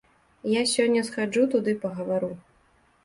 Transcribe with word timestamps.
Я 0.51 0.61
сёння 0.71 1.03
схаджу 1.09 1.43
туды 1.53 1.77
пагавару. 1.87 2.31